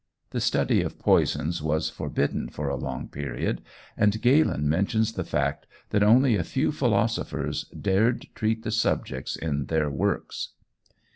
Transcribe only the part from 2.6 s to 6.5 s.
a long period, and Galen mentions the fact that only a